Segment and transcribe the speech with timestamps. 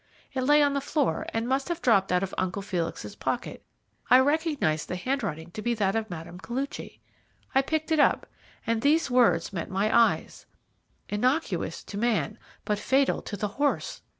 [0.33, 3.63] It lay on the floor, and must have dropped out of Uncle Felix's pocket.
[4.09, 6.37] I recognized the handwriting to be that of Mme.
[6.39, 7.01] Koluchy,
[7.53, 8.25] I picked it up,
[8.65, 10.47] and these words met my eyes:
[11.07, 14.01] 'Innocuous to man, but fatal to the horse.'